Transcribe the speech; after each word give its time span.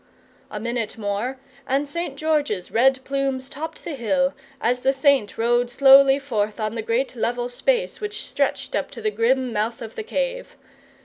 A 0.49 0.59
minute 0.59 0.97
more 0.97 1.39
and 1.67 1.87
St. 1.87 2.15
George's 2.17 2.71
red 2.71 3.03
plumes 3.03 3.51
topped 3.51 3.83
the 3.83 3.93
hill, 3.93 4.33
as 4.59 4.79
the 4.79 4.93
Saint 4.93 5.37
rode 5.37 5.69
slowly 5.69 6.17
forth 6.17 6.59
on 6.59 6.73
the 6.73 6.81
great 6.81 7.15
level 7.15 7.47
space 7.47 8.01
which 8.01 8.25
stretched 8.27 8.75
up 8.75 8.89
to 8.89 9.01
the 9.03 9.11
grim 9.11 9.53
mouth 9.53 9.79
of 9.79 9.93
the 9.93 10.01
cave. 10.01 10.55